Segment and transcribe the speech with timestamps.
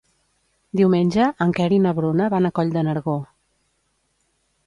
[0.79, 3.17] Diumenge en Quer i na Bruna van a Coll de Nargó.